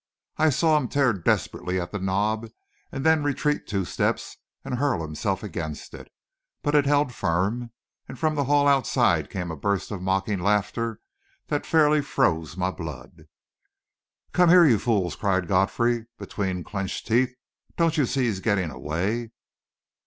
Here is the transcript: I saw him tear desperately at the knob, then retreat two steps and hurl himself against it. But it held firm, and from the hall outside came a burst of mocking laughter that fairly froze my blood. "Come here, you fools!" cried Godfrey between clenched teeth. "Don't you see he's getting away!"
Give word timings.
I 0.37 0.49
saw 0.49 0.77
him 0.77 0.87
tear 0.87 1.13
desperately 1.13 1.79
at 1.79 1.91
the 1.91 1.99
knob, 1.99 2.49
then 2.89 3.21
retreat 3.21 3.67
two 3.67 3.85
steps 3.85 4.35
and 4.65 4.79
hurl 4.79 5.03
himself 5.03 5.43
against 5.43 5.93
it. 5.93 6.11
But 6.63 6.73
it 6.73 6.87
held 6.87 7.13
firm, 7.13 7.69
and 8.09 8.17
from 8.17 8.33
the 8.33 8.45
hall 8.45 8.67
outside 8.67 9.29
came 9.29 9.51
a 9.51 9.55
burst 9.55 9.91
of 9.91 10.01
mocking 10.01 10.39
laughter 10.39 11.01
that 11.49 11.67
fairly 11.67 12.01
froze 12.01 12.57
my 12.57 12.71
blood. 12.71 13.27
"Come 14.33 14.49
here, 14.49 14.65
you 14.65 14.79
fools!" 14.79 15.15
cried 15.15 15.47
Godfrey 15.47 16.07
between 16.17 16.63
clenched 16.63 17.05
teeth. 17.05 17.35
"Don't 17.77 17.95
you 17.95 18.07
see 18.07 18.23
he's 18.23 18.39
getting 18.39 18.71
away!" 18.71 19.29